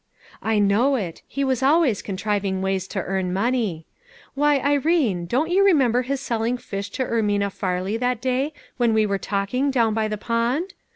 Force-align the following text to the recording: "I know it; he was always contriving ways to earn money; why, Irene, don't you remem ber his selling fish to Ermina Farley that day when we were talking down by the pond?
"I 0.41 0.57
know 0.57 0.95
it; 0.95 1.21
he 1.27 1.43
was 1.43 1.61
always 1.61 2.01
contriving 2.01 2.63
ways 2.63 2.87
to 2.87 3.03
earn 3.03 3.31
money; 3.31 3.85
why, 4.33 4.57
Irene, 4.57 5.27
don't 5.27 5.51
you 5.51 5.63
remem 5.63 5.91
ber 5.91 6.01
his 6.01 6.19
selling 6.19 6.57
fish 6.57 6.89
to 6.93 7.05
Ermina 7.05 7.51
Farley 7.53 7.97
that 7.97 8.19
day 8.19 8.51
when 8.77 8.95
we 8.95 9.05
were 9.05 9.19
talking 9.19 9.69
down 9.69 9.93
by 9.93 10.07
the 10.07 10.17
pond? 10.17 10.73